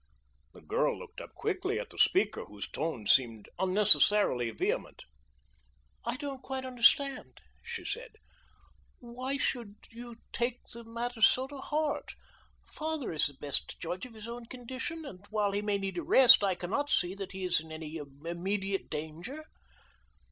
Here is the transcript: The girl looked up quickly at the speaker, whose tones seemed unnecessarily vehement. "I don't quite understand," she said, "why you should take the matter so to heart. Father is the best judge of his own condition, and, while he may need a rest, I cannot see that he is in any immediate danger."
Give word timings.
The 0.53 0.61
girl 0.63 0.97
looked 0.97 1.21
up 1.21 1.35
quickly 1.35 1.79
at 1.79 1.91
the 1.91 1.99
speaker, 1.99 2.45
whose 2.45 2.67
tones 2.67 3.11
seemed 3.11 3.47
unnecessarily 3.59 4.49
vehement. 4.49 5.03
"I 6.03 6.15
don't 6.17 6.41
quite 6.41 6.65
understand," 6.65 7.39
she 7.61 7.85
said, 7.85 8.13
"why 8.97 9.33
you 9.33 9.37
should 9.37 9.75
take 10.33 10.63
the 10.73 10.83
matter 10.85 11.21
so 11.21 11.45
to 11.49 11.59
heart. 11.59 12.15
Father 12.65 13.11
is 13.13 13.27
the 13.27 13.35
best 13.35 13.79
judge 13.79 14.07
of 14.07 14.15
his 14.15 14.27
own 14.27 14.47
condition, 14.47 15.05
and, 15.05 15.23
while 15.29 15.51
he 15.51 15.61
may 15.61 15.77
need 15.77 15.99
a 15.99 16.03
rest, 16.03 16.43
I 16.43 16.55
cannot 16.55 16.89
see 16.89 17.13
that 17.13 17.33
he 17.33 17.45
is 17.45 17.59
in 17.59 17.71
any 17.71 17.97
immediate 18.25 18.89
danger." 18.89 19.43